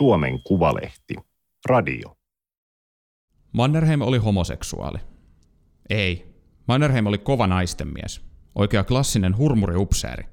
[0.00, 1.14] Suomen Kuvalehti.
[1.66, 2.16] Radio.
[3.52, 4.98] Mannerheim oli homoseksuaali.
[5.90, 6.34] Ei.
[6.68, 8.24] Mannerheim oli kova naistenmies.
[8.54, 10.24] Oikea klassinen hurmuriupseeri.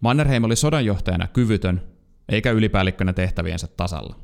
[0.00, 1.82] Mannerheim oli sodanjohtajana kyvytön,
[2.28, 4.16] eikä ylipäällikkönä tehtäviensä tasalla.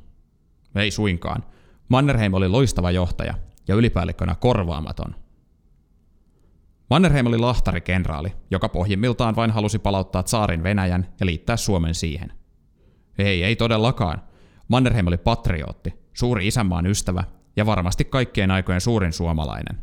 [0.75, 1.45] Ei suinkaan.
[1.89, 3.35] Mannerheim oli loistava johtaja
[3.69, 5.15] ja ylipäällikkönä korvaamaton.
[6.91, 12.42] Mannerheim oli lahtarikenraali, joka pohjimmiltaan vain halusi palauttaa saarin Venäjän ja liittää Suomen siihen.
[13.19, 14.23] Ei, ei todellakaan.
[14.69, 17.25] Mannerheim oli patriotti, suuri isänmaan ystävä
[17.57, 19.79] ja varmasti kaikkien aikojen suurin suomalainen.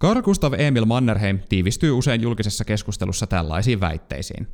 [0.00, 4.48] Carl Gustav Emil Mannerheim tiivistyy usein julkisessa keskustelussa tällaisiin väitteisiin.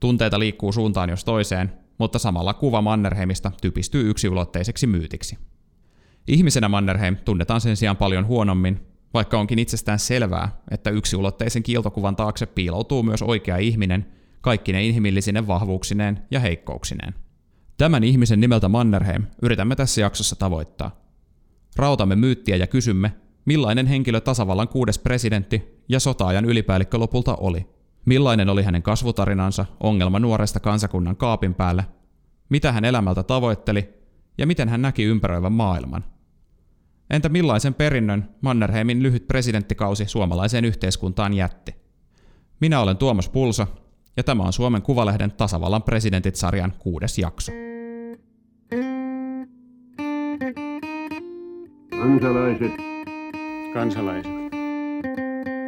[0.00, 5.38] Tunteita liikkuu suuntaan jos toiseen, mutta samalla kuva Mannerheimista typistyy yksiulotteiseksi myytiksi.
[6.26, 8.80] Ihmisenä Mannerheim tunnetaan sen sijaan paljon huonommin,
[9.14, 14.06] vaikka onkin itsestään selvää, että yksiulotteisen kiiltokuvan taakse piiloutuu myös oikea ihminen,
[14.40, 17.14] kaikki ne inhimillisine vahvuuksineen ja heikkouksineen.
[17.76, 21.00] Tämän ihmisen nimeltä Mannerheim yritämme tässä jaksossa tavoittaa.
[21.76, 23.12] Rautamme myyttiä ja kysymme,
[23.44, 27.66] millainen henkilö tasavallan kuudes presidentti ja sotaajan ylipäällikkö lopulta oli.
[28.04, 31.86] Millainen oli hänen kasvutarinansa ongelma nuoresta kansakunnan kaapin päälle,
[32.48, 33.88] mitä hän elämältä tavoitteli
[34.38, 36.04] ja miten hän näki ympäröivän maailman.
[37.10, 41.74] Entä millaisen perinnön Mannerheimin lyhyt presidenttikausi suomalaiseen yhteiskuntaan jätti?
[42.60, 43.66] Minä olen Tuomas Pulsa,
[44.20, 47.52] ja tämä on Suomen Kuvalehden tasavallan presidentit-sarjan kuudes jakso.
[51.90, 52.72] Kansalaiset.
[53.74, 54.32] Kansalaiset.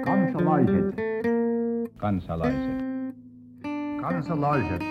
[0.05, 0.95] Kansalaiset.
[1.97, 2.73] Kansalaiset.
[4.01, 4.83] Kansalaiset.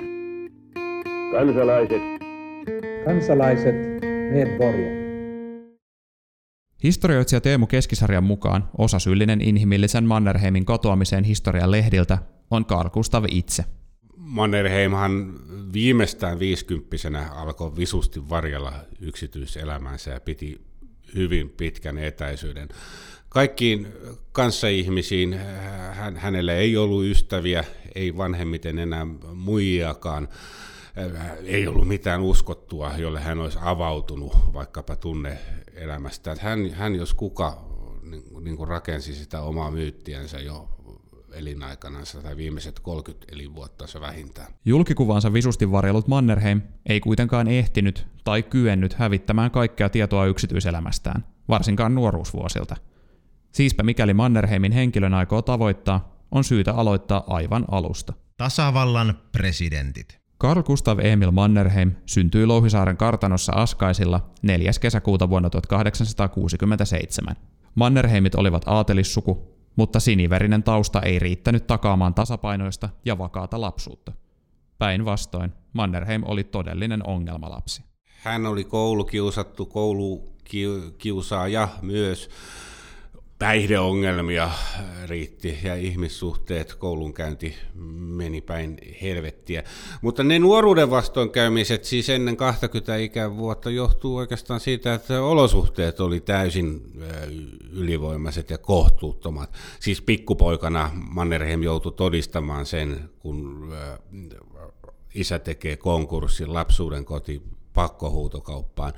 [1.31, 2.02] Kansalaiset.
[3.06, 3.75] Kansalaiset.
[4.31, 5.02] Medborgare.
[6.84, 12.18] Historioitsija Teemu Keskisarjan mukaan osasyyllinen inhimillisen Mannerheimin katoamiseen historian lehdiltä
[12.52, 13.66] on Carl Gustav itse.
[14.17, 15.39] Mannerheimhan
[15.73, 20.61] viimeistään viisikymppisenä alkoi visusti varjella yksityiselämänsä ja piti
[21.16, 22.69] hyvin pitkän etäisyyden.
[23.29, 23.88] Kaikkiin
[24.31, 25.40] kanssaihmisiin
[25.91, 27.63] hän, hänellä ei ollut ystäviä,
[27.95, 30.28] ei vanhemmiten enää muijakaan.
[31.44, 36.35] Ei ollut mitään uskottua, jolle hän olisi avautunut vaikkapa tunne-elämästä.
[36.40, 37.66] Hän, hän jos kuka
[38.01, 40.69] niin, niin kuin rakensi sitä omaa myyttiänsä jo
[41.34, 44.53] elinaikanansa tai viimeiset 30 elinvuottansa vähintään.
[44.66, 52.75] Julkikuvansa visusti varjellut Mannerheim ei kuitenkaan ehtinyt tai kyennyt hävittämään kaikkea tietoa yksityiselämästään, varsinkaan nuoruusvuosilta.
[53.52, 58.14] Siispä mikäli Mannerheimin henkilön aikoo tavoittaa, on syytä aloittaa aivan alusta.
[58.38, 60.22] Tasavallan presidentit.
[60.41, 64.72] Carl Gustav Emil Mannerheim syntyi Louhisaaren kartanossa Askaisilla 4.
[64.81, 67.36] kesäkuuta vuonna 1867.
[67.75, 74.12] Mannerheimit olivat aatelissuku, mutta siniverinen tausta ei riittänyt takaamaan tasapainoista ja vakaata lapsuutta.
[74.78, 77.84] Päinvastoin, Mannerheim oli todellinen ongelmalapsi.
[78.06, 82.30] Hän oli koulukiusattu, koulukiusaaja myös.
[83.41, 84.50] Päihdeongelmia
[85.06, 87.56] riitti ja ihmissuhteet, koulunkäynti
[87.96, 89.63] meni päin helvettiä.
[90.02, 96.81] Mutta ne nuoruuden vastoinkäymiset, siis ennen 20 ikävuotta, johtuu oikeastaan siitä, että olosuhteet oli täysin
[97.72, 99.53] ylivoimaiset ja kohtuuttomat.
[99.79, 103.69] Siis pikkupoikana Mannerheim joutui todistamaan sen, kun
[105.16, 107.41] isä tekee konkurssin lapsuuden koti
[107.73, 108.94] pakkohuutokauppaan.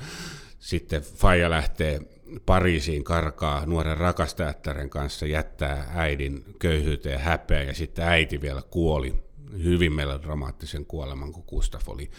[0.59, 2.01] Sitten Faija lähtee
[2.45, 9.23] Pariisiin karkaa nuoren rakastajattaren kanssa, jättää äidin köyhyyteen häpeä ja sitten äiti vielä kuoli
[9.63, 12.11] hyvin melodramaattisen kuoleman, kun Gustaf oli,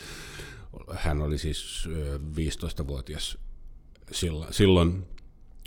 [0.95, 1.89] hän oli siis
[2.37, 3.39] 15-vuotias
[4.13, 4.53] silloin.
[4.53, 5.07] silloin.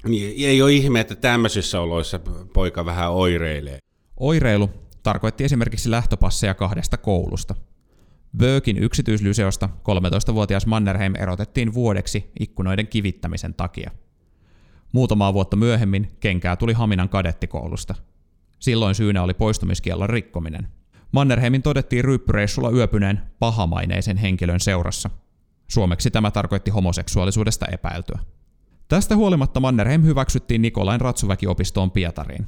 [0.03, 2.19] Niin ei ole ihme, että tämmöisissä oloissa
[2.53, 3.80] poika vähän oireilee.
[4.18, 4.69] Oireilu
[5.03, 7.56] tarkoitti esimerkiksi lähtöpasseja kahdesta koulusta.
[8.38, 13.91] Böökin yksityislyseosta 13-vuotias Mannerheim erotettiin vuodeksi ikkunoiden kivittämisen takia–
[14.92, 17.96] Muutamaa vuotta myöhemmin kenkää tuli Haminan kadettikoulusta.
[18.59, 20.68] Silloin syynä oli poistumiskiellon rikkominen.
[21.12, 25.10] Mannerheimin todettiin ryyppyreissulla yöpyneen pahamaineisen henkilön seurassa.
[25.68, 28.19] Suomeksi tämä tarkoitti homoseksuaalisuudesta epäiltyä.
[28.88, 32.48] Tästä huolimatta Mannerheim hyväksyttiin Nikolain Ratsuväkiopistoon Pietariin.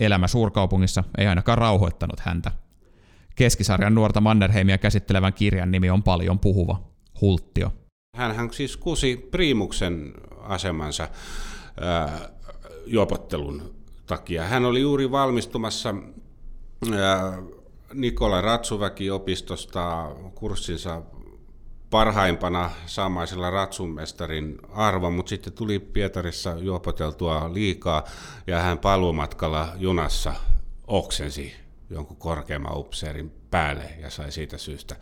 [0.00, 2.52] Elämä suurkaupungissa ei ainakaan rauhoittanut häntä.
[3.34, 6.82] Keskisarjan nuorta Mannerheimia käsittelevän kirjan nimi on paljon puhuva,
[7.20, 7.72] Hulttio.
[8.16, 11.08] Hän siis kusi priimuksen asemansa
[12.86, 13.74] juopottelun
[14.06, 14.44] takia.
[14.44, 15.94] Hän oli juuri valmistumassa
[17.94, 21.02] Nikola Ratsuväki-opistosta kurssinsa
[21.90, 28.04] parhaimpana saamaisella ratsunmestarin arvo, mutta sitten tuli Pietarissa juopoteltua liikaa
[28.46, 30.34] ja hän paluumatkalla junassa
[30.86, 31.54] oksensi
[31.90, 34.96] jonkun korkeamman upseerin päälle ja sai siitä syystä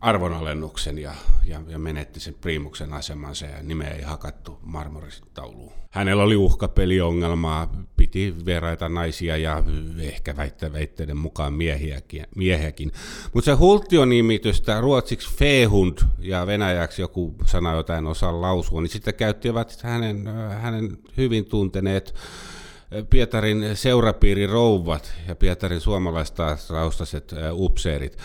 [0.00, 1.14] arvonalennuksen ja,
[1.44, 5.72] ja, ja menetti sen priimuksen asemansa ja nimeä ei hakattu marmoritauluun.
[5.90, 9.62] Hänellä oli uhkapeliongelmaa, piti vieraita naisia ja
[10.00, 10.36] ehkä
[10.72, 12.26] väitteiden mukaan miehiäkin.
[12.36, 12.92] miehiäkin.
[13.32, 19.14] Mutta se Hultio-nimitystä ruotsiksi Fehund ja venäjäksi joku sana, jota en osaa lausua, niin sitten
[19.14, 20.26] käyttivät hänen,
[20.60, 22.14] hänen hyvin tunteneet
[23.10, 28.18] Pietarin seurapiiri rouvat ja Pietarin suomalaistaustaset upseerit.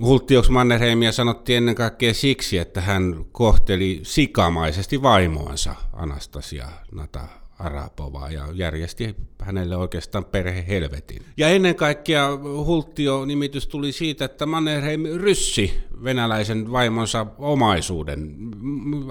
[0.00, 8.46] Hulttioks Mannerheimia sanottiin ennen kaikkea siksi, että hän kohteli sikamaisesti vaimoansa Anastasia Nata Arapovaa ja
[8.52, 11.22] järjesti hänelle oikeastaan perhehelvetin.
[11.36, 12.28] Ja ennen kaikkea
[12.66, 18.36] Hulttio-nimitys tuli siitä, että Mannerheim ryssi venäläisen vaimonsa omaisuuden.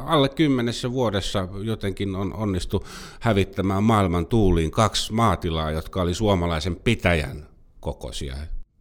[0.06, 2.86] Alle kymmenessä vuodessa jotenkin on onnistu
[3.19, 7.47] hävittämään maailman tuuliin kaksi maatilaa, jotka oli suomalaisen pitäjän
[7.80, 8.36] kokoisia.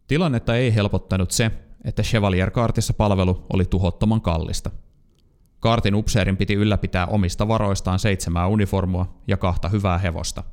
[0.07, 1.51] Tilannetta ei helpottanut se,
[1.85, 4.71] että Chevalier-kaartissa palvelu oli tuhottoman kallista–
[5.65, 10.43] Kaartin upseerin piti ylläpitää omista varoistaan seitsemää uniformua ja kahta hyvää hevosta.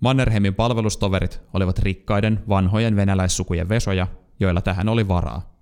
[0.00, 4.06] Mannerheimin palvelustoverit olivat rikkaiden, vanhojen venäläissukujen vesoja,
[4.40, 5.54] joilla tähän oli varaa.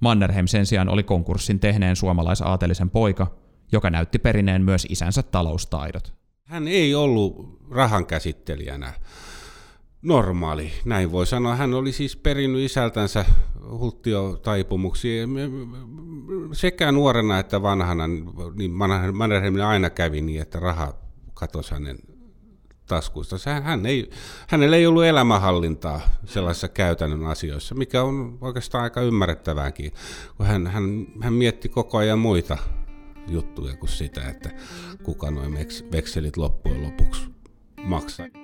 [0.00, 3.26] Mannerheim sen sijaan oli konkurssin tehneen suomalaisaatelisen poika,
[3.72, 6.12] joka näytti perineen myös isänsä taloustaidot.
[6.44, 8.92] Hän ei ollut rahan käsittelijänä
[10.02, 11.56] normaali, näin voi sanoa.
[11.56, 13.24] Hän oli siis perinnyt isältänsä
[13.70, 15.28] hulttiotaipumuksia.
[16.52, 18.04] Sekä nuorena että vanhana,
[18.54, 18.70] niin
[19.12, 20.94] Mannerheimilla aina kävi niin, että raha
[21.34, 21.98] katosi hänen
[22.86, 23.36] taskuista.
[23.62, 24.10] Hän ei,
[24.48, 29.92] hänellä ei ollut elämänhallintaa sellaisissa käytännön asioissa, mikä on oikeastaan aika ymmärrettävääkin,
[30.36, 32.58] kun hän, hän, hän mietti koko ajan muita
[33.28, 34.50] juttuja kuin sitä, että
[35.02, 35.58] kuka noin
[35.92, 37.22] vekselit loppujen lopuksi
[37.82, 38.39] maksaa.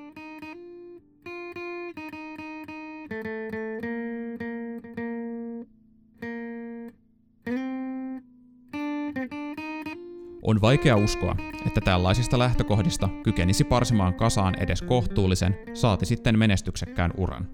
[10.46, 17.48] On vaikea uskoa, että tällaisista lähtökohdista kykenisi parsimaan kasaan edes kohtuullisen, saati sitten menestyksekkään uran.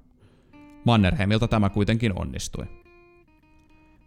[0.85, 2.65] Mannerheimilta tämä kuitenkin onnistui.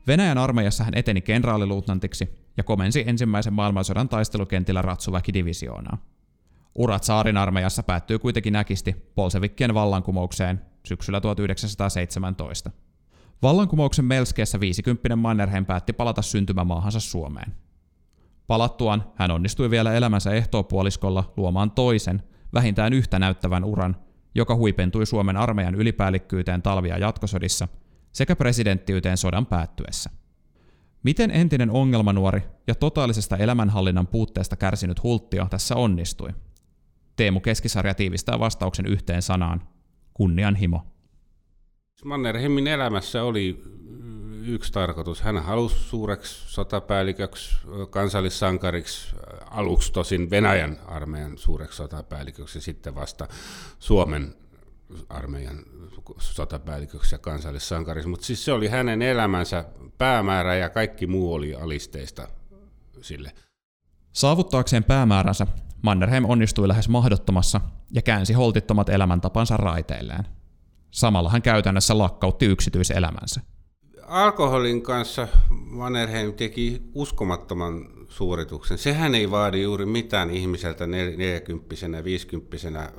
[0.08, 5.98] Venäjän armeijassa hän eteni kenraaliluutnantiksi ja komensi ensimmäisen maailmansodan taistelukentillä Ratsuväki-divisioonaa.
[6.76, 12.72] Urat saarin armeijassa päättyy kuitenkin näkisti Polsevikkien vallankumoukseen syksyllä 1917.
[13.42, 17.65] Vallankumouksen melskeessä 50 Mannerheim päätti palata syntymämaahansa Suomeen.
[18.48, 23.96] Palattuaan hän onnistui vielä elämänsä ehtoopuoliskolla luomaan toisen, vähintään yhtä näyttävän uran,
[24.36, 27.68] joka huipentui Suomen armeijan ylipäällikkyyteen talvia jatkosodissa
[28.12, 30.10] sekä presidenttiyteen sodan päättyessä.
[31.04, 36.30] Miten entinen ongelmanuori ja totaalisesta elämänhallinnan puutteesta kärsinyt Hulttio tässä onnistui?
[37.16, 39.68] Teemu Keskisarja tiivistää vastauksen yhteen sanaan.
[40.14, 40.82] Kunnianhimo.
[42.06, 43.64] Mannerheimin elämässä oli
[44.48, 45.22] yksi tarkoitus.
[45.22, 47.58] Hän halusi suureksi sotapäälliköksi,
[47.90, 49.16] kansallissankariksi,
[49.52, 53.28] aluksi tosin Venäjän armeijan suureksi sotapäälliköksi ja sitten vasta
[53.80, 54.36] Suomen
[55.10, 55.60] armeijan
[56.20, 58.10] sotapäälliköksi ja kansallissankariksi.
[58.10, 59.66] Mutta siis se oli hänen elämänsä
[59.98, 62.28] päämäärä ja kaikki muu oli alisteista
[63.02, 63.32] sille.
[64.14, 65.48] Saavuttaakseen päämääränsä
[65.82, 67.62] Mannerheim onnistui lähes mahdottomassa
[67.92, 70.28] ja käänsi holtittomat elämäntapansa raiteilleen.
[70.92, 73.42] Samalla hän käytännössä lakkautti yksityiselämänsä
[74.08, 78.78] alkoholin kanssa Mannerheim teki uskomattoman suorituksen.
[78.78, 82.92] Sehän ei vaadi juuri mitään ihmiseltä 40 50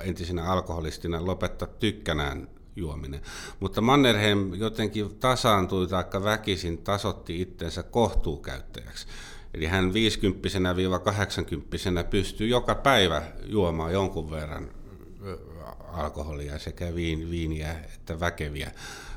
[0.00, 3.20] entisenä alkoholistina lopettaa tykkänään juominen.
[3.60, 9.06] Mutta Mannerheim jotenkin tasaantui tai väkisin tasotti itsensä kohtuukäyttäjäksi.
[9.54, 9.92] Eli hän
[12.02, 14.70] 50-80 pystyy joka päivä juomaan jonkun verran
[15.92, 18.70] alkoholia, sekä viiniä että väkeviä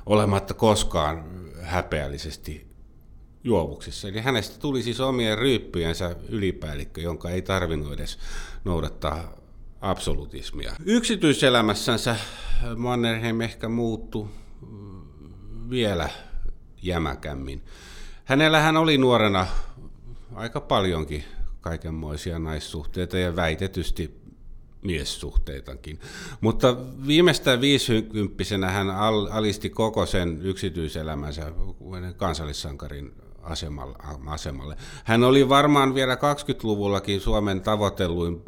[0.06, 1.24] olematta koskaan
[1.62, 2.68] häpeällisesti
[3.44, 4.08] juovuksissa.
[4.08, 8.20] Eli hänestä tuli siis omien ryyppyjensä ylipäällikkö, jonka ei tarvinnut edes
[8.66, 9.36] noudattaa
[9.82, 10.74] absolutismia.
[10.86, 12.16] Yksityiselämässänsä
[12.76, 14.28] Mannerheim ehkä muuttui
[15.70, 16.10] vielä
[16.82, 17.64] jämäkämmin.
[18.26, 19.48] Hänellähän oli nuorena
[20.36, 21.24] aika paljonkin
[21.62, 24.19] kaikenmoisia naissuhteita ja väitetysti
[24.82, 26.00] miessuhteitakin.
[26.42, 28.90] Mutta viimeistään viisikymppisenä hän
[29.32, 31.52] alisti koko sen yksityiselämänsä
[32.18, 33.14] kansallissankarin
[34.26, 34.76] asemalle.
[35.04, 38.44] Hän oli varmaan vielä 20-luvullakin Suomen tavoitelluin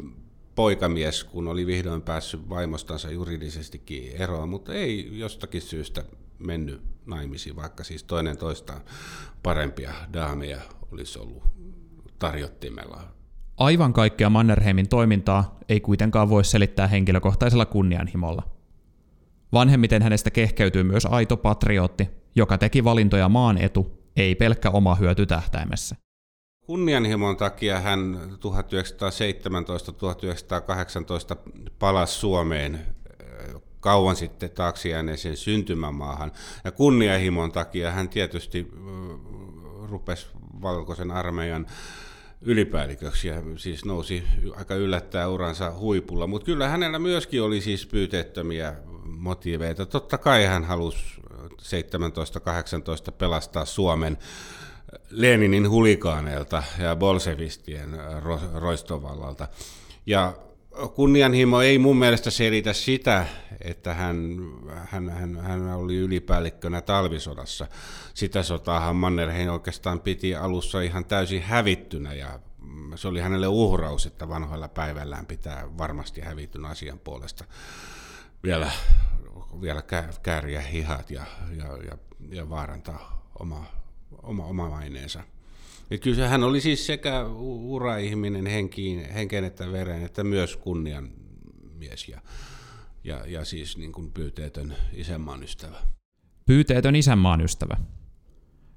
[0.54, 6.04] poikamies, kun oli vihdoin päässyt vaimostansa juridisestikin eroon, mutta ei jostakin syystä
[6.38, 8.80] mennyt naimisiin, vaikka siis toinen toistaan
[9.42, 10.60] parempia daameja
[10.92, 11.42] olisi ollut
[12.18, 13.02] tarjottimella
[13.62, 18.42] Aivan kaikkea Mannerheimin toimintaa ei kuitenkaan voi selittää henkilökohtaisella kunnianhimolla.
[19.52, 25.26] Vanhemmiten hänestä kehkeytyy myös aito patriotti joka teki valintoja maan etu, ei pelkkä oma hyöty
[25.26, 25.96] tähtäimessä.
[26.66, 28.36] Kunnianhimon takia hän 1917-1918
[31.78, 32.80] palasi Suomeen
[33.80, 36.32] kauan sitten taakse jääneeseen syntymämaahan.
[36.64, 38.70] Ja kunnianhimon takia hän tietysti
[39.88, 40.26] rupesi
[40.62, 41.66] valkoisen armeijan
[42.42, 44.22] ylipäälliköksi ja siis nousi
[44.56, 46.26] aika yllättää uransa huipulla.
[46.26, 49.86] Mutta kyllä hänellä myöskin oli siis pyyteettömiä motiiveita.
[49.86, 51.22] Totta kai hän halusi
[53.08, 54.18] 17-18 pelastaa Suomen
[55.10, 59.48] Leninin hulikaaneilta ja bolsevistien ro- roistovallalta.
[60.06, 60.34] Ja
[60.94, 63.26] kunnianhimo ei mun mielestä selitä sitä,
[63.60, 64.38] että hän,
[64.84, 67.66] hän, hän, hän oli ylipäällikkönä talvisodassa.
[68.14, 72.40] Sitä sotaahan Mannerheim oikeastaan piti alussa ihan täysin hävittynä ja
[72.94, 77.44] se oli hänelle uhraus, että vanhoilla päivällään pitää varmasti hävityn asian puolesta
[78.42, 78.70] vielä,
[79.60, 79.82] vielä
[80.22, 81.24] kääriä hihat ja,
[81.56, 81.98] ja, ja,
[82.30, 83.64] ja vaarantaa oma,
[84.22, 85.22] oma, oma maineensa.
[85.92, 87.26] Et kyllä hän oli siis sekä
[87.64, 91.08] ura-ihminen henkiin, henkeen että veren, että myös kunnian
[91.78, 92.20] mies ja,
[93.04, 95.76] ja, ja siis niin kuin pyyteetön isänmaan ystävä.
[96.46, 97.76] Pyyteetön isänmaan ystävä.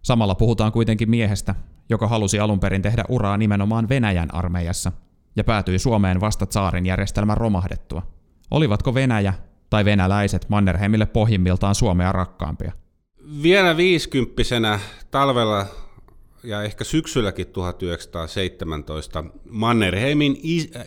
[0.01, 1.55] Samalla puhutaan kuitenkin miehestä,
[1.89, 4.91] joka halusi alun perin tehdä uraa nimenomaan Venäjän armeijassa
[5.35, 8.01] ja päätyi Suomeen vasta saarin järjestelmän romahdettua.
[8.51, 9.33] Olivatko Venäjä
[9.69, 12.71] tai venäläiset Mannerheimille pohjimmiltaan Suomea rakkaampia?
[13.43, 14.79] Vielä viisikymppisenä
[15.11, 15.84] talvella
[16.45, 20.39] ja ehkä syksylläkin 1917 Mannerheimin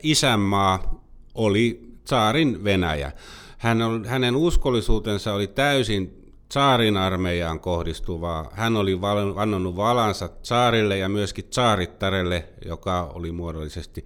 [0.02, 3.12] isänmaa oli saarin Venäjä.
[3.58, 8.50] Hän on, hänen uskollisuutensa oli täysin saarin armeijaan kohdistuvaa.
[8.52, 14.04] Hän oli vannonut valansa saarille ja myöskin saarittarelle, joka oli muodollisesti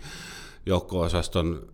[0.66, 1.72] joukko-osaston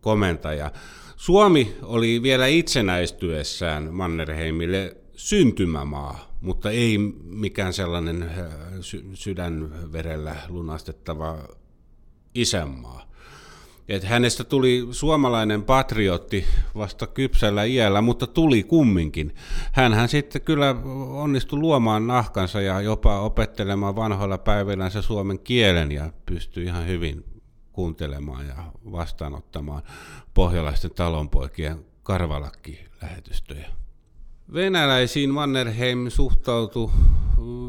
[0.00, 0.72] komentaja.
[1.16, 8.46] Suomi oli vielä itsenäistyessään Mannerheimille syntymämaa, mutta ei mikään sellainen äh,
[8.80, 11.38] sy- sydänverellä lunastettava
[12.34, 13.10] isänmaa.
[13.88, 16.44] Et hänestä tuli suomalainen patriotti
[16.74, 19.34] vasta kypsällä iällä, mutta tuli kumminkin.
[19.72, 20.76] Hänhän sitten kyllä
[21.10, 27.24] onnistui luomaan nahkansa ja jopa opettelemaan vanhoilla päivillänsä suomen kielen ja pystyi ihan hyvin
[27.72, 29.82] kuuntelemaan ja vastaanottamaan
[30.34, 33.70] pohjalaisten talonpoikien karvalakki-lähetystöjä.
[34.54, 36.90] Venäläisiin Mannerheim suhtautui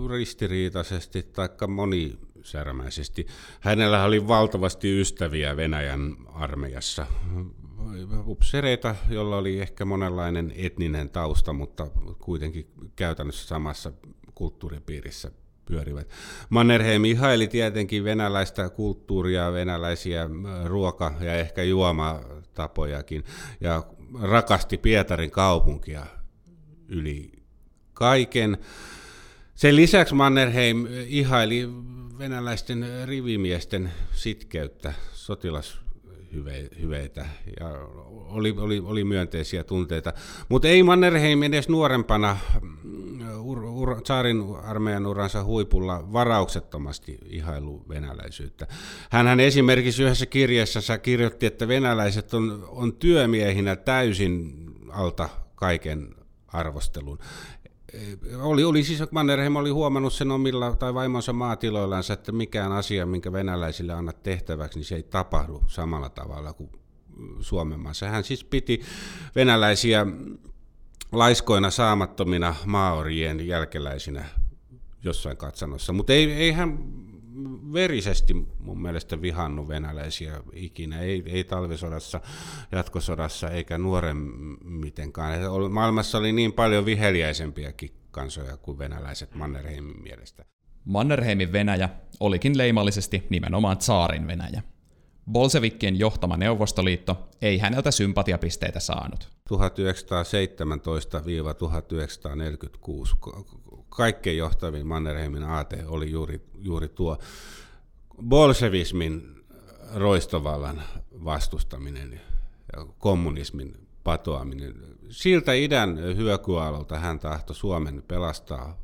[0.10, 3.28] ristiriitaisesti tai monisärmäisesti.
[3.60, 7.06] Hänellä oli valtavasti ystäviä Venäjän armeijassa.
[8.26, 11.88] Upsereita, jolla oli ehkä monenlainen etninen tausta, mutta
[12.20, 13.92] kuitenkin käytännössä samassa
[14.36, 15.32] kulttuuripiirissä
[15.66, 16.10] pyörivät.
[16.50, 20.30] Mannerheim ihaili tietenkin venäläistä kulttuuria, venäläisiä
[20.66, 23.24] ruoka- ja ehkä juomatapojakin,
[23.60, 23.84] ja
[24.22, 26.06] rakasti Pietarin kaupunkia
[26.92, 27.32] yli
[27.94, 28.58] kaiken.
[29.56, 31.70] Sen lisäksi Mannerheim ihaili
[32.20, 37.26] venäläisten rivimiesten sitkeyttä, sotilashyveitä
[37.60, 37.70] ja
[38.12, 40.14] oli, oli, oli myönteisiä tunteita.
[40.50, 42.38] Mutta ei Mannerheim edes nuorempana
[43.42, 48.68] ur, ur, saarin armeijan uransa huipulla varauksettomasti ihailu venäläisyyttä.
[49.10, 54.54] Hän esimerkiksi yhdessä kirjassa kirjoitti, että venäläiset on, on työmiehinä täysin
[54.90, 56.21] alta kaiken
[56.54, 57.20] arvostelun.
[58.42, 63.32] Oli, oli siis Mannerheim oli huomannut sen omilla tai vaimonsa maatiloillansa, että mikään asia, minkä
[63.32, 66.70] venäläisille annat tehtäväksi, niin se ei tapahdu samalla tavalla kuin
[67.40, 68.10] Suomen maassa.
[68.10, 68.82] Hän siis piti
[69.36, 70.06] venäläisiä
[71.12, 74.26] laiskoina saamattomina maaorien jälkeläisinä
[75.04, 76.78] jossain katsannossa, mutta ei, ei hän
[77.74, 82.22] verisesti mun mielestä vihannut venäläisiä ikinä, ei, ei talvisodassa,
[82.72, 84.18] jatkosodassa eikä nuoren
[84.64, 85.40] mitenkään.
[85.70, 90.46] Maailmassa oli niin paljon viheliäisempiäkin kansoja kuin venäläiset Mannerheimin mielestä.
[90.86, 94.64] Mannerheimin Venäjä olikin leimallisesti nimenomaan tsaarin Venäjä.
[95.32, 99.30] Bolsevikkien johtama Neuvostoliitto ei häneltä sympatiapisteitä saanut.
[99.54, 99.56] 1917-1946
[103.96, 107.18] kaikkein johtavin Mannerheimin aate oli juuri, juuri tuo
[108.24, 109.44] bolsevismin
[109.94, 110.84] roistovallan
[111.24, 112.22] vastustaminen
[112.76, 114.76] ja kommunismin patoaminen.
[115.10, 118.78] Siltä idän hyökyalalta hän tahtoi Suomen pelastaa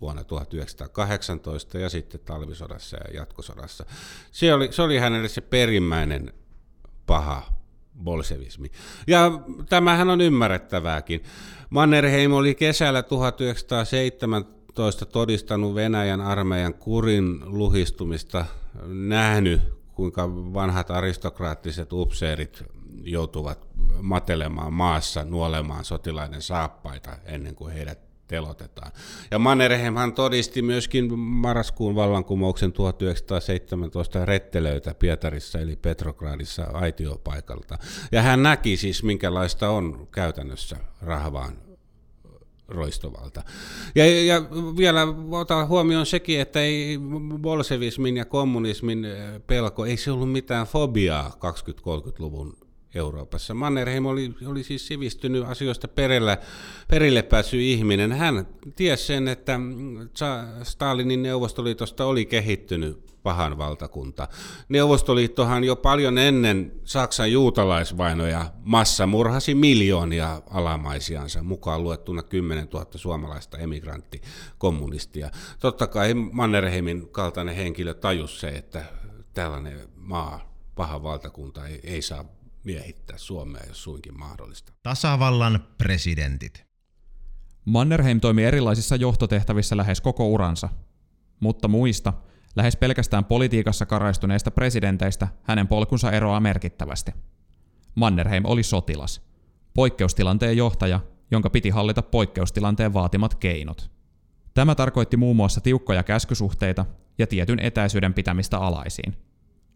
[0.00, 3.86] vuonna 1918 ja sitten talvisodassa ja jatkosodassa.
[4.32, 6.32] Se oli, se oli hänelle se perimmäinen
[7.06, 7.42] paha
[8.04, 8.70] bolsevismi.
[9.06, 9.30] Ja
[9.68, 11.22] tämähän on ymmärrettävääkin.
[11.72, 18.44] Mannerheim oli kesällä 1917 todistanut Venäjän armeijan kurin luhistumista,
[18.86, 19.60] nähnyt
[19.94, 22.64] kuinka vanhat aristokraattiset upseerit
[23.02, 23.66] joutuvat
[24.02, 28.92] matelemaan maassa, nuolemaan sotilaiden saappaita ennen kuin heidät telotetaan.
[29.30, 37.78] Ja Mannerheimhan todisti myöskin marraskuun vallankumouksen 1917 rettelöitä Pietarissa eli Petrogradissa aitiopaikalta.
[38.12, 41.58] Ja hän näki siis, minkälaista on käytännössä rahvaan
[42.68, 43.42] roistovalta.
[43.94, 44.42] Ja, ja
[44.76, 46.98] vielä ota huomioon sekin, että ei
[47.38, 49.06] bolsevismin ja kommunismin
[49.46, 52.61] pelko, ei se ollut mitään fobiaa 20-30-luvun
[52.94, 53.54] Euroopassa.
[53.54, 56.38] Mannerheim oli, oli siis sivistynyt asioista perillä,
[56.88, 58.12] perille päässyt ihminen.
[58.12, 58.46] Hän
[58.76, 59.60] tiesi sen, että
[60.62, 64.28] Stalinin Neuvostoliitosta oli kehittynyt pahan valtakunta.
[64.68, 75.30] Neuvostoliittohan jo paljon ennen Saksan juutalaisvainoja massamurhasi miljoonia alamaisiansa, mukaan luettuna 10 000 suomalaista emigranttikommunistia.
[75.58, 78.84] Totta kai Mannerheimin kaltainen henkilö tajusi se, että
[79.34, 82.24] tällainen maa, paha valtakunta ei, ei saa
[82.64, 84.72] miehittää Suomea, jos suinkin mahdollista.
[84.82, 86.66] Tasavallan presidentit.
[87.64, 90.68] Mannerheim toimi erilaisissa johtotehtävissä lähes koko uransa,
[91.40, 92.12] mutta muista,
[92.56, 97.12] lähes pelkästään politiikassa karaistuneista presidenteistä hänen polkunsa eroaa merkittävästi.
[97.94, 99.22] Mannerheim oli sotilas,
[99.74, 101.00] poikkeustilanteen johtaja,
[101.30, 103.90] jonka piti hallita poikkeustilanteen vaatimat keinot.
[104.54, 106.86] Tämä tarkoitti muun muassa tiukkoja käskysuhteita
[107.18, 109.16] ja tietyn etäisyyden pitämistä alaisiin–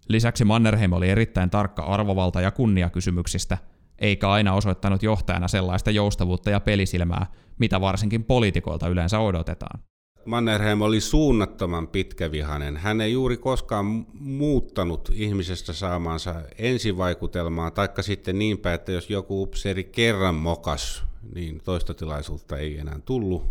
[0.08, 3.58] Lisäksi Mannerheim oli erittäin tarkka arvovalta- ja kunniakysymyksistä,
[3.98, 7.26] eikä aina osoittanut johtajana sellaista joustavuutta ja pelisilmää,
[7.58, 9.80] mitä varsinkin poliitikoilta yleensä odotetaan.
[10.24, 12.76] Mannerheim oli suunnattoman pitkävihainen.
[12.76, 19.84] Hän ei juuri koskaan muuttanut ihmisestä saamansa ensivaikutelmaa, taikka sitten niinpä, että jos joku upseeri
[19.84, 23.44] kerran mokas, niin toista tilaisuutta ei enää tullut.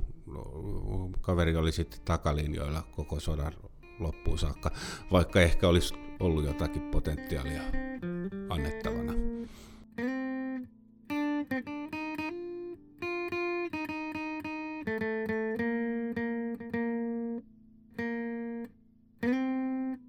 [1.22, 3.54] Kaveri oli sitten takalinjoilla koko sodan
[4.00, 4.72] loppuun saakka,
[5.12, 7.62] vaikka ehkä olisi ollut jotakin potentiaalia
[8.50, 9.14] annettavana.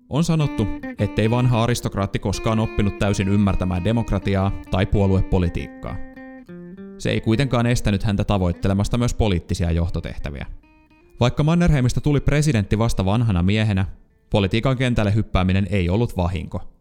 [0.09, 0.66] On sanottu,
[0.99, 5.97] ettei vanha aristokraatti koskaan oppinut täysin ymmärtämään demokratiaa tai puoluepolitiikkaa.
[6.99, 10.47] Se ei kuitenkaan estänyt häntä tavoittelemasta myös poliittisia johtotehtäviä.
[11.21, 13.87] Vaikka Mannerheimista tuli presidentti vasta vanhana miehenä,
[14.37, 16.72] Politiikan kentälle hyppääminen ei ollut vahinko.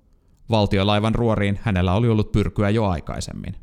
[0.50, 3.56] Valtiolaivan ruoriin hänellä oli ollut pyrkyä jo aikaisemmin.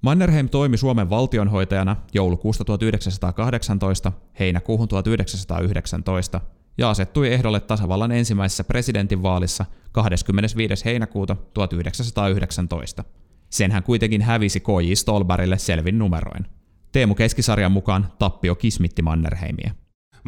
[0.00, 6.40] Mannerheim toimi Suomen valtionhoitajana joulukuusta 1918 heinäkuuhun 1919
[6.78, 10.84] ja asettui ehdolle tasavallan ensimmäisessä presidentinvaalissa 25.
[10.84, 13.04] heinäkuuta 1919.
[13.50, 14.92] Sen hän kuitenkin hävisi K.J.
[14.94, 16.46] Stolberille selvin numeroin.
[16.92, 19.72] Teemu Keskisarjan mukaan tappio kismitti Mannerheimia.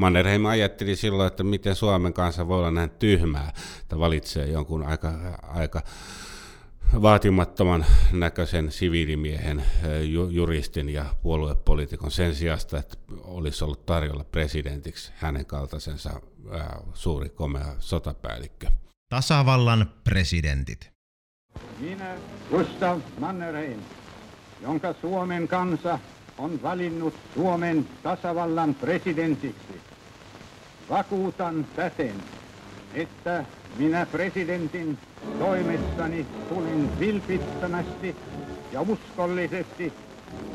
[0.00, 5.12] Mannerheim ajatteli silloin, että miten Suomen kanssa voi olla näin tyhmää, että valitsee jonkun aika,
[5.42, 5.82] aika
[7.02, 9.64] vaatimattoman näköisen siviilimiehen,
[10.30, 16.20] juristin ja puoluepoliitikon sen sijasta, että olisi ollut tarjolla presidentiksi hänen kaltaisensa
[16.94, 18.66] suuri komea sotapäällikkö.
[19.08, 20.90] Tasavallan presidentit.
[21.78, 22.16] Minä,
[22.50, 23.80] Gustav Mannerheim,
[24.62, 25.98] jonka Suomen kansa
[26.38, 29.89] on valinnut Suomen tasavallan presidentiksi.
[30.90, 32.14] Vakuutan täten,
[32.94, 33.44] että
[33.78, 34.98] minä presidentin
[35.38, 38.16] toimessani tulin vilpittömästi
[38.72, 39.92] ja uskollisesti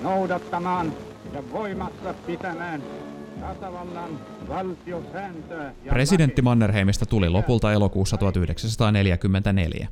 [0.01, 0.93] noudattamaan
[1.33, 2.81] ja voimassa pitämään
[5.89, 9.87] Presidentti Mannerheimista tuli lopulta elokuussa 1944.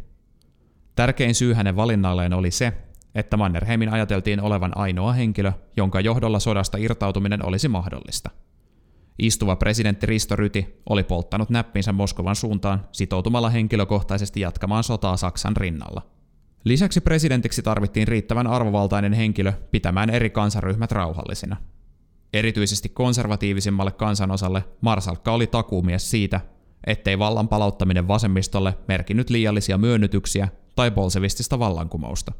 [0.96, 2.74] Tärkein syy hänen valinnalleen oli se,
[3.16, 8.30] että Mannerheimin ajateltiin olevan ainoa henkilö, jonka johdolla sodasta irtautuminen olisi mahdollista.
[9.20, 16.02] Istuva presidentti Risto Ryti oli polttanut näppinsä Moskovan suuntaan sitoutumalla henkilökohtaisesti jatkamaan sotaa Saksan rinnalla.
[16.64, 21.58] Lisäksi presidentiksi tarvittiin riittävän arvovaltainen henkilö pitämään eri kansaryhmät rauhallisina.
[22.34, 26.42] Erityisesti konservatiivisimmalle kansanosalle Marsalkka oli takuumies siitä,
[26.88, 32.32] ettei vallan palauttaminen vasemmistolle merkinnyt liiallisia myönnytyksiä tai bolsevistista vallankumousta.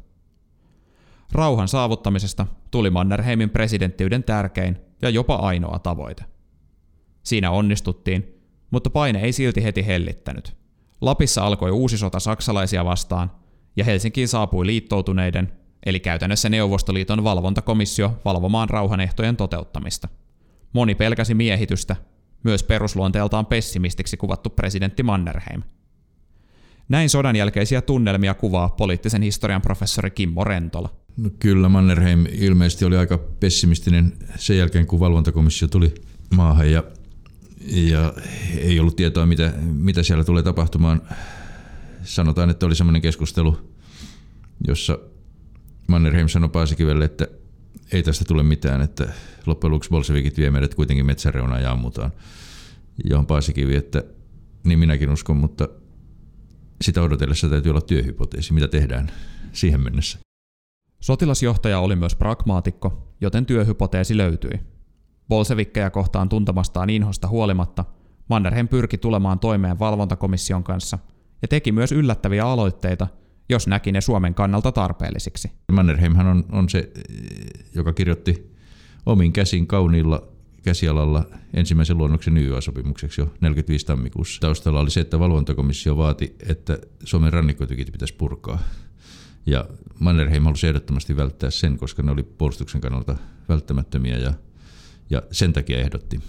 [1.32, 6.33] Rauhan saavuttamisesta tuli Mannerheimin presidenttiyden tärkein ja jopa ainoa tavoite.
[7.24, 8.34] Siinä onnistuttiin,
[8.70, 10.56] mutta paine ei silti heti hellittänyt.
[11.00, 13.30] Lapissa alkoi uusi sota saksalaisia vastaan,
[13.76, 15.52] ja Helsinkiin saapui liittoutuneiden,
[15.86, 20.08] eli käytännössä Neuvostoliiton valvontakomissio valvomaan rauhanehtojen toteuttamista.
[20.72, 21.96] Moni pelkäsi miehitystä,
[22.42, 25.62] myös perusluonteeltaan pessimistiksi kuvattu presidentti Mannerheim.
[26.88, 30.88] Näin sodan jälkeisiä tunnelmia kuvaa poliittisen historian professori Kimmo Rentola.
[31.16, 35.94] No kyllä, Mannerheim ilmeisesti oli aika pessimistinen sen jälkeen, kun valvontakomissio tuli
[36.36, 36.84] maahan ja,
[37.66, 38.12] ja
[38.58, 41.02] ei ollut tietoa, mitä, mitä siellä tulee tapahtumaan.
[42.02, 43.58] Sanotaan, että oli semmoinen keskustelu,
[44.66, 44.98] jossa
[45.88, 47.28] Mannerheim sanoi Paasikivelle, että
[47.92, 49.12] ei tästä tule mitään, että
[49.46, 52.12] loppujen lopuksi bolsevikit vie meidät kuitenkin metsäreunaan ja ammutaan.
[53.04, 54.04] Johon Paasikivi, että
[54.64, 55.68] niin minäkin uskon, mutta
[56.82, 59.10] sitä odotellessa täytyy olla työhypoteesi, mitä tehdään
[59.52, 60.18] siihen mennessä.
[61.00, 64.73] Sotilasjohtaja oli myös pragmaatikko, joten työhypoteesi löytyi.
[65.28, 67.84] Bolsevikkeja kohtaan tuntemastaan inhosta huolimatta,
[68.28, 70.98] Mannerheim pyrki tulemaan toimeen valvontakomission kanssa
[71.42, 73.06] ja teki myös yllättäviä aloitteita,
[73.48, 75.52] jos näki ne Suomen kannalta tarpeellisiksi.
[75.72, 76.92] Mannerheimhan on, on se,
[77.74, 78.54] joka kirjoitti
[79.06, 80.28] omin käsin kauniilla
[80.62, 84.40] käsialalla ensimmäisen luonnoksen YA-sopimukseksi jo 45 tammikuussa.
[84.40, 88.58] Taustalla oli se, että valvontakomissio vaati, että Suomen rannikkotykit pitäisi purkaa.
[89.46, 89.64] Ja
[89.98, 93.16] Mannerheim halusi ehdottomasti välttää sen, koska ne oli puolustuksen kannalta
[93.48, 94.32] välttämättömiä ja,
[95.10, 96.20] ja sen takia ehdotti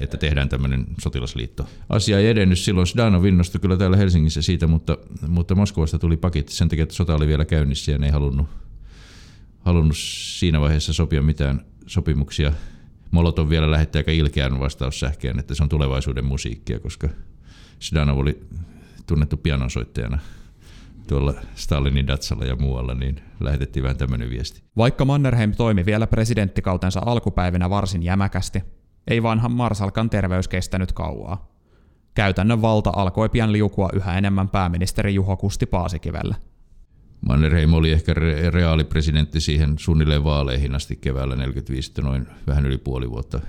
[0.00, 1.68] että tehdään tämmöinen sotilasliitto.
[1.88, 2.86] Asia ei edennyt silloin.
[2.86, 7.14] Sdanov innostui kyllä täällä Helsingissä siitä, mutta, mutta Moskovasta tuli pakit sen takia, että sota
[7.14, 8.46] oli vielä käynnissä ja ne ei halunnut,
[9.60, 12.52] halunnut siinä vaiheessa sopia mitään sopimuksia.
[13.10, 17.08] Molotov vielä lähetti aika ilkeän vastaussähkeen, että se on tulevaisuuden musiikkia, koska
[17.80, 18.40] Sdanov oli
[19.06, 20.18] tunnettu pianonsoittajana
[21.08, 24.62] tuolla Stalinin Datsalla ja muualla, niin lähetettiin vähän tämmöinen viesti.
[24.76, 28.62] Vaikka Mannerheim toimi vielä presidenttikautensa alkupäivinä varsin jämäkästi,
[29.06, 31.52] ei vanhan Marsalkan terveys kestänyt kauaa.
[32.14, 36.36] Käytännön valta alkoi pian liukua yhä enemmän pääministeri Juho Kusti Paasikivelle.
[37.20, 43.10] Mannerheim oli ehkä re- reaalipresidentti siihen suunnilleen vaaleihin asti keväällä 45, noin vähän yli puoli
[43.10, 43.40] vuotta.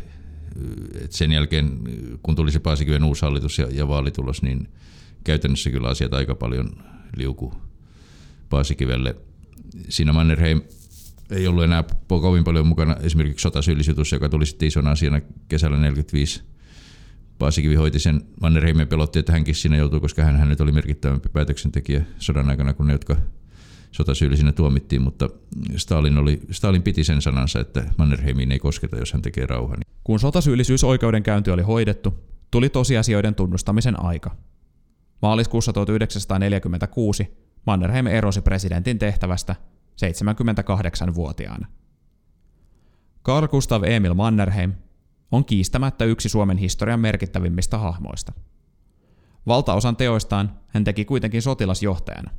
[1.03, 1.79] Et sen jälkeen,
[2.23, 4.69] kun tuli se Paasikiven uusi hallitus ja, ja vaalitulos, niin
[5.23, 6.69] käytännössä kyllä asiat aika paljon
[7.17, 7.53] liuku
[8.49, 9.15] Paasikivelle.
[9.89, 10.61] Siinä Mannerheim
[11.29, 16.43] ei ollut enää kovin paljon mukana esimerkiksi sotasyyllisytys, joka tuli sitten isona asiana kesällä 45.
[17.39, 21.29] Paasikivi hoiti sen, Mannerheimen pelotti, että hänkin siinä joutuu, koska hän, hän nyt oli merkittävämpi
[21.29, 23.17] päätöksentekijä sodan aikana kuin ne, jotka
[23.91, 25.29] sotasyyllisinä tuomittiin, mutta
[25.75, 29.77] Stalin, oli, Stalin piti sen sanansa, että Mannerheimiin ei kosketa, jos hän tekee rauhan.
[30.03, 32.13] Kun sotasyyllisyysoikeudenkäynti oli hoidettu,
[32.51, 34.35] tuli tosiasioiden tunnustamisen aika.
[35.23, 39.55] Maaliskuussa 1946 Mannerheim erosi presidentin tehtävästä
[39.91, 41.67] 78-vuotiaana.
[43.25, 44.73] Carl Gustav Emil Mannerheim
[45.31, 48.33] on kiistämättä yksi Suomen historian merkittävimmistä hahmoista.
[49.47, 52.31] Valtaosan teoistaan hän teki kuitenkin sotilasjohtajana.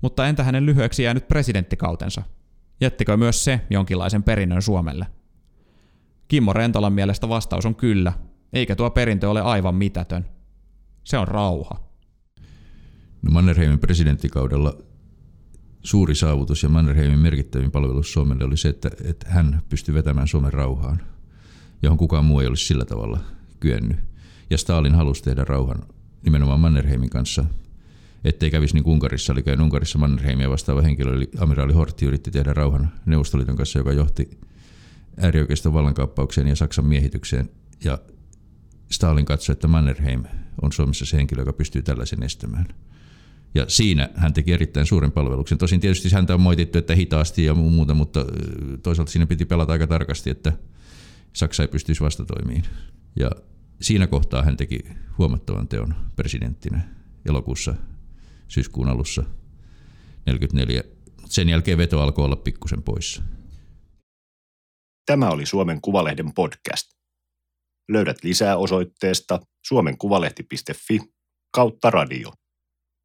[0.00, 2.22] Mutta entä hänen lyhyeksi jäänyt presidenttikautensa?
[2.80, 5.06] Jättikö myös se jonkinlaisen perinnön Suomelle?
[6.28, 8.12] Kimmo Rentolan mielestä vastaus on kyllä,
[8.52, 10.26] eikä tuo perintö ole aivan mitätön.
[11.04, 11.91] Se on rauha.
[13.22, 14.78] No Mannerheimin presidenttikaudella
[15.82, 20.52] suuri saavutus ja Mannerheimin merkittävin palvelus Suomelle oli se, että, että hän pystyi vetämään Suomen
[20.52, 21.02] rauhaan,
[21.82, 23.20] johon kukaan muu ei olisi sillä tavalla
[23.60, 23.96] kyennyt.
[24.50, 25.82] Ja Stalin halusi tehdä rauhan
[26.24, 27.44] nimenomaan Mannerheimin kanssa,
[28.24, 29.32] ettei kävisi niin kuin Unkarissa.
[29.32, 34.40] Eli Unkarissa Mannerheimia vastaava henkilö, eli amiraali Hortti, yritti tehdä rauhan Neuvostoliiton kanssa, joka johti
[35.16, 37.50] äärioikeiston vallankaappaukseen ja Saksan miehitykseen.
[37.84, 37.98] Ja
[38.90, 40.24] Stalin katsoi, että Mannerheim
[40.62, 42.66] on Suomessa se henkilö, joka pystyy tällaisen estämään.
[43.54, 45.58] Ja siinä hän teki erittäin suuren palveluksen.
[45.58, 48.24] Tosin tietysti häntä on moitittu, että hitaasti ja muuta, mutta
[48.82, 50.52] toisaalta siinä piti pelata aika tarkasti, että
[51.32, 52.62] Saksa ei pystyisi vastatoimiin.
[53.16, 53.30] Ja
[53.80, 54.78] siinä kohtaa hän teki
[55.18, 56.80] huomattavan teon presidenttinä
[57.26, 57.74] elokuussa
[58.48, 59.24] syyskuun alussa
[60.26, 60.82] 44.
[61.24, 63.22] Sen jälkeen veto alkoi olla pikkusen poissa.
[65.06, 66.88] Tämä oli Suomen Kuvalehden podcast.
[67.88, 71.00] Löydät lisää osoitteesta suomenkuvalehti.fi
[71.54, 72.32] kautta radio.